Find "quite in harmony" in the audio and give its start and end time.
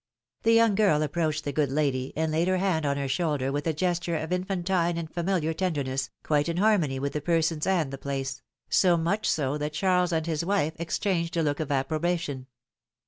6.23-6.97